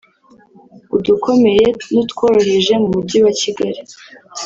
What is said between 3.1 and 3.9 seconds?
wa Kigali